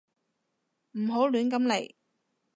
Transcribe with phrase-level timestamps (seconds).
[0.93, 1.93] 唔好亂咁嚟